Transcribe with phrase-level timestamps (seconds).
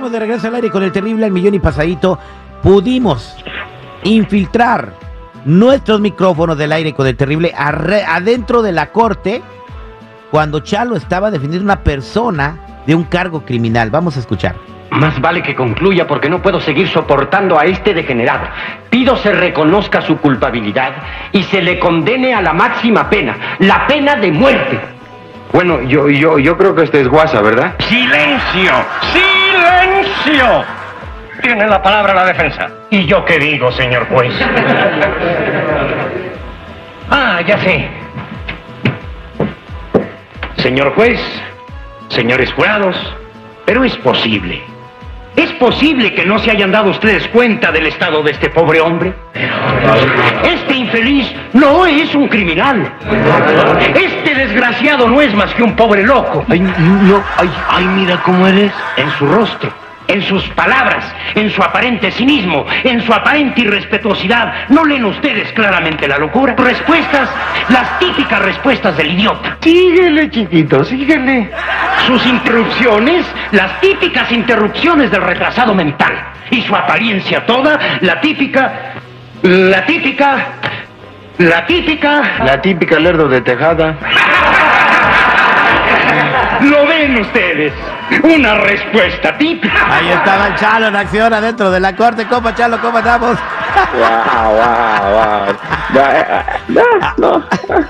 [0.00, 2.18] Estamos de regreso al aire con el terrible al millón y pasadito.
[2.62, 3.36] Pudimos
[4.02, 4.94] infiltrar
[5.44, 9.42] nuestros micrófonos del aire con el terrible adentro de la corte
[10.30, 13.90] cuando Chalo estaba defendiendo a una persona de un cargo criminal.
[13.90, 14.54] Vamos a escuchar.
[14.90, 18.48] Más vale que concluya porque no puedo seguir soportando a este degenerado.
[18.88, 20.94] Pido se reconozca su culpabilidad
[21.32, 24.80] y se le condene a la máxima pena, la pena de muerte.
[25.52, 27.74] Bueno, yo, yo, yo creo que este es guasa, ¿verdad?
[27.80, 28.72] ¡Silencio!
[29.60, 30.64] ¡Silencio!
[31.42, 32.68] Tiene la palabra la defensa.
[32.90, 34.32] ¿Y yo qué digo, señor juez?
[37.10, 37.88] Ah, ya sé.
[40.58, 41.20] Señor juez,
[42.08, 42.96] señores jurados,
[43.64, 44.62] pero es posible.
[45.60, 49.12] ¿Es posible que no se hayan dado ustedes cuenta del estado de este pobre hombre?
[50.42, 52.90] Este infeliz no es un criminal.
[53.94, 56.46] Este desgraciado no es más que un pobre loco.
[56.48, 58.72] Ay, no, ay, ay, mira cómo eres.
[58.96, 59.70] En su rostro,
[60.10, 64.66] en sus palabras, en su aparente cinismo, en su aparente irrespetuosidad.
[64.68, 66.54] ¿No leen ustedes claramente la locura?
[66.56, 67.30] Respuestas,
[67.68, 69.58] las típicas respuestas del idiota.
[69.60, 71.50] Síguele, chiquito, síguele.
[72.06, 76.12] Sus interrupciones, las típicas interrupciones del retrasado mental.
[76.50, 78.94] Y su apariencia toda, la típica,
[79.42, 80.46] la típica,
[81.38, 82.22] la típica...
[82.44, 83.96] La típica lerdo de tejada.
[86.62, 87.72] ¿Lo ven ustedes?
[88.22, 89.96] Una respuesta típica.
[89.96, 92.26] Ahí estaba el Chalo en acción adentro de la corte.
[92.26, 93.38] Compa Chalo, ¿cómo estamos?
[93.92, 95.56] Wow, wow, wow.
[96.68, 96.82] No,
[97.18, 97.44] no.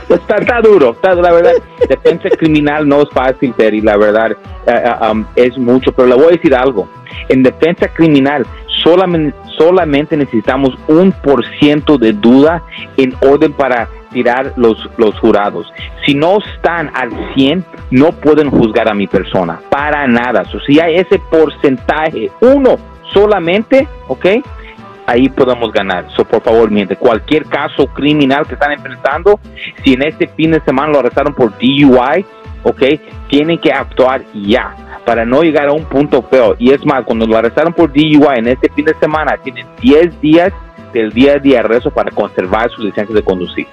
[0.09, 1.53] Está, está duro, está la verdad.
[1.89, 4.33] Defensa criminal no es fácil, Terry, la verdad.
[4.67, 6.89] eh, um, es mucho, pero le voy a decir algo.
[7.29, 8.47] En defensa criminal
[8.83, 12.63] solamente, solamente necesitamos un por ciento de duda
[12.97, 15.73] en orden para tirar los, los jurados.
[16.05, 20.45] Si no están al 100, no pueden juzgar a mi persona, para nada.
[20.45, 22.77] So, si hay ese porcentaje, uno
[23.13, 24.27] solamente, ¿ok?
[25.11, 26.07] ahí podemos ganar.
[26.15, 26.95] So, por favor, miente.
[26.95, 29.41] Cualquier caso criminal que están enfrentando,
[29.83, 32.25] si en este fin de semana lo arrestaron por DUI,
[32.63, 32.83] ok,
[33.29, 36.55] tienen que actuar ya para no llegar a un punto feo.
[36.59, 40.21] Y es más, cuando lo arrestaron por DUI en este fin de semana, tienen 10
[40.21, 40.53] días
[40.93, 43.67] del día de arresto para conservar su licencia de conducir.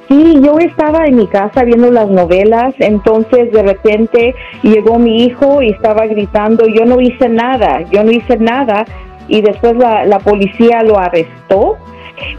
[0.09, 5.61] Sí, yo estaba en mi casa viendo las novelas, entonces de repente llegó mi hijo
[5.63, 8.85] y estaba gritando, yo no hice nada, yo no hice nada,
[9.29, 11.77] y después la, la policía lo arrestó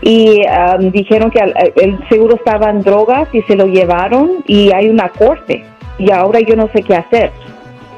[0.02, 4.72] y um, dijeron que al- el seguro estaba en drogas y se lo llevaron y
[4.72, 5.66] hay una corte
[5.98, 7.32] y ahora yo no sé qué hacer.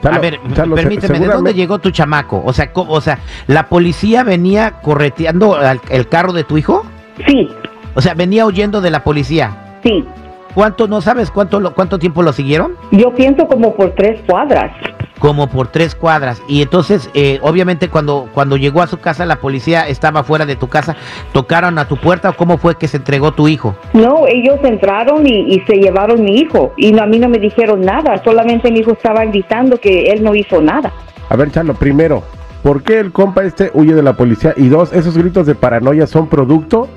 [0.03, 2.41] a ver, Chalo, permíteme, ¿de dónde llegó tu chamaco?
[2.45, 6.85] O sea, co- o sea, ¿la policía venía correteando al- el carro de tu hijo?
[7.27, 7.49] Sí,
[7.95, 9.79] O sea, venía huyendo de la policía.
[9.83, 10.05] sí,
[10.53, 12.77] ¿Cuánto, no sabes cuánto, lo- cuánto tiempo lo siguieron?
[12.91, 14.71] yo pienso como por tres cuadras.
[15.19, 16.41] Como por tres cuadras.
[16.47, 20.55] Y entonces, eh, obviamente, cuando, cuando llegó a su casa, la policía estaba fuera de
[20.55, 20.95] tu casa.
[21.33, 23.75] ¿Tocaron a tu puerta o cómo fue que se entregó tu hijo?
[23.91, 27.37] No, ellos entraron y, y se llevaron mi hijo y no, a mí no me
[27.39, 30.93] dijeron nada, solamente mi hijo estaba gritando que él no hizo nada.
[31.27, 32.23] A ver, Chalo, primero,
[32.63, 34.53] ¿por qué el compa este huye de la policía?
[34.55, 36.87] Y dos, esos gritos de paranoia son producto,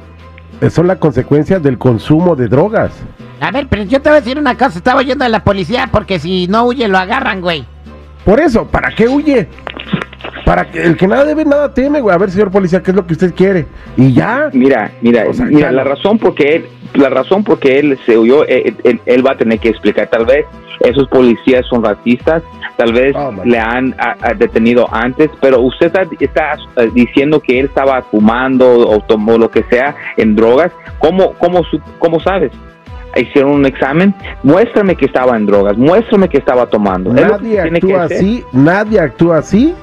[0.70, 2.92] son la consecuencia del consumo de drogas.
[3.40, 4.78] A ver, pero yo te voy a decir una cosa.
[4.78, 7.64] Estaba huyendo de la policía porque si no huye lo agarran, güey.
[8.24, 9.48] Por eso, ¿para qué huye?
[10.48, 12.14] Para que el que nada debe, nada teme, güey.
[12.14, 13.66] A ver, señor policía, ¿qué es lo que usted quiere?
[13.98, 14.48] Y ya.
[14.54, 17.98] Mira, mira, O sea, mira, la razón por qué él, la razón por qué él
[18.06, 20.06] se huyó, él, él- él va a tener que explicar.
[20.08, 20.46] Tal vez
[20.80, 22.42] esos policías son racistas,
[22.78, 23.94] tal vez Oh, le han
[24.38, 29.50] detenido antes, pero usted está, está, eh, diciendo que él estaba fumando o tomó lo
[29.50, 30.72] que sea en drogas.
[30.98, 31.60] ¿Cómo, cómo,
[31.98, 32.52] cómo sabes?
[33.16, 37.12] Hicieron un examen, muéstrame que estaba en drogas, muéstrame que estaba tomando.
[37.12, 39.74] Nadie que actúa así, nadie actúa así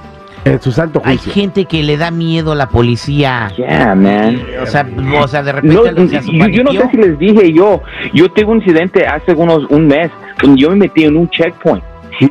[0.45, 3.51] en su santo Hay gente que le da miedo a la policía.
[3.57, 4.41] Yeah, man.
[4.61, 4.87] O sea,
[5.21, 7.81] o sea, de repente No, yo, yo no sé si les dije yo,
[8.13, 10.09] yo tuve un incidente hace unos un mes,
[10.55, 11.83] yo me metí en un checkpoint.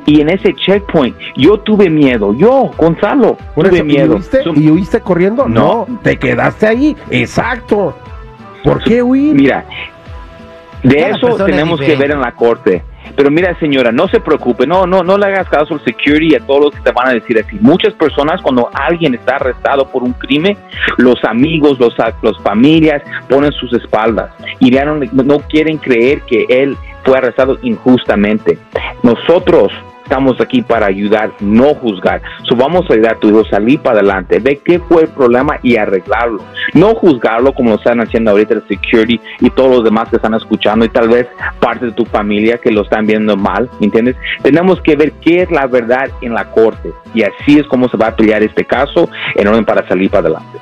[0.07, 4.15] Y en ese checkpoint yo tuve miedo, yo, Gonzalo, Por tuve eso, ¿y miedo.
[4.17, 5.47] huiste, So- ¿Y huiste corriendo?
[5.47, 5.85] No.
[5.89, 5.99] No.
[6.03, 6.97] te quedaste ahí.
[7.11, 7.95] Exacto.
[8.63, 9.35] ¿Por qué huir?
[9.35, 9.67] Mira,
[10.83, 12.83] de Cada eso tenemos que ver en la corte.
[13.17, 16.41] Pero mira, señora, no se preocupe, no, no, no le hagas caso al security a
[16.41, 17.57] todos los que te van a decir así.
[17.61, 20.57] Muchas personas, cuando alguien está arrestado por un crimen,
[20.99, 26.47] los amigos, los, los familias ponen sus espaldas y ya no, no quieren creer que
[26.49, 28.59] él fue arrestado injustamente.
[29.03, 29.73] Nosotros
[30.05, 32.23] estamos aquí para ayudar, no juzgar.
[32.45, 35.09] So vamos a ayudar a tu hijo a salir para adelante, ver qué fue el
[35.09, 36.43] problema y arreglarlo.
[36.75, 40.35] No juzgarlo como lo están haciendo ahorita el security y todos los demás que están
[40.35, 41.27] escuchando y tal vez
[41.59, 44.17] parte de tu familia que lo están viendo mal, ¿entiendes?
[44.43, 47.97] Tenemos que ver qué es la verdad en la corte y así es como se
[47.97, 50.59] va a pelear este caso en orden para salir para adelante.